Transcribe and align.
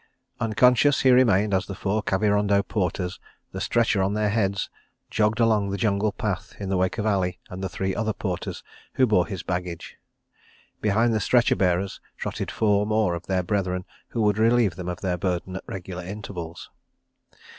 Unconscious 0.39 1.01
he 1.01 1.11
remained 1.11 1.53
as 1.53 1.67
the 1.67 1.75
four 1.75 2.01
Kavirondo 2.01 2.63
porters, 2.67 3.19
the 3.51 3.61
stretcher 3.61 4.01
on 4.01 4.15
their 4.15 4.31
heads, 4.31 4.67
jogged 5.11 5.39
along 5.39 5.69
the 5.69 5.77
jungle 5.77 6.11
path 6.11 6.55
in 6.59 6.69
the 6.69 6.75
wake 6.77 6.97
of 6.97 7.05
Ali 7.05 7.39
and 7.51 7.63
the 7.63 7.69
three 7.69 7.93
other 7.93 8.11
porters 8.11 8.63
who 8.95 9.05
bore 9.05 9.27
his 9.27 9.43
baggage. 9.43 9.97
Behind 10.81 11.13
the 11.13 11.19
stretcher 11.19 11.55
bearers 11.55 12.01
trotted 12.17 12.49
four 12.49 12.87
more 12.87 13.13
of 13.13 13.27
their 13.27 13.43
brethren 13.43 13.85
who 14.07 14.23
would 14.23 14.39
relieve 14.39 14.75
them 14.75 14.89
of 14.89 15.01
their 15.01 15.17
burden 15.19 15.57
at 15.57 15.63
regular 15.67 16.03
intervals. 16.03 16.71